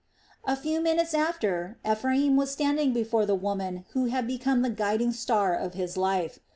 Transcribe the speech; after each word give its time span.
A 0.45 0.55
few 0.55 0.81
minutes 0.81 1.13
after 1.13 1.77
Ephraim 1.87 2.35
was 2.35 2.49
standing 2.49 2.91
before 2.91 3.23
the 3.27 3.35
woman 3.35 3.85
who 3.93 4.05
had 4.05 4.25
become 4.25 4.63
the 4.63 4.71
guiding 4.71 5.11
star 5.11 5.53
of 5.53 5.75
his 5.75 5.95
life. 5.95 6.39